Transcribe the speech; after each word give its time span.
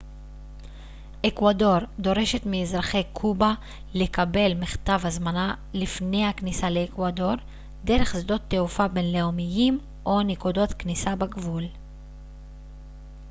אקוודור 1.27 1.77
דורשת 1.99 2.45
מאזרחי 2.45 3.03
קובה 3.13 3.53
לקבל 3.93 4.53
מכתב 4.53 4.99
הזמנה 5.03 5.55
לפני 5.73 6.25
הכניסה 6.25 6.69
לאקוודור 6.69 7.33
דרך 7.83 8.13
שדות 8.21 8.41
תעופה 8.47 8.87
בינלאומיים 8.87 9.79
או 10.05 10.21
נקודות 10.21 10.73
כניסה 10.73 11.15
בגבול 11.15 11.63